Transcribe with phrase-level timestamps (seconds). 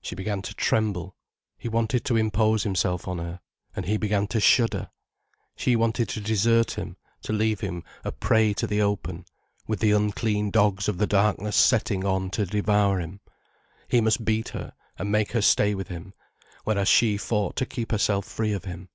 [0.00, 1.14] She began to tremble.
[1.56, 3.38] He wanted to impose himself on her.
[3.76, 4.90] And he began to shudder.
[5.54, 9.24] She wanted to desert him, to leave him a prey to the open,
[9.68, 13.20] with the unclean dogs of the darkness setting on to devour him.
[13.86, 16.12] He must beat her, and make her stay with him.
[16.64, 18.88] Whereas she fought to keep herself free of him.